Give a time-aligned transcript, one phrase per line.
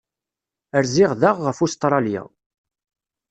[0.83, 2.23] Rziɣ daɣ ɣef Ustṛalya.